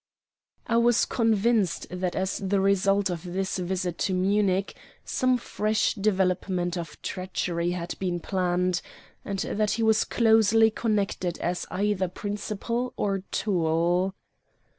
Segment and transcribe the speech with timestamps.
[0.65, 6.75] I was convinced that as the result of this visit to Munich some fresh development
[6.75, 8.81] of treachery had been planned,
[9.23, 14.15] and that he was closely concerned as either principal or tool.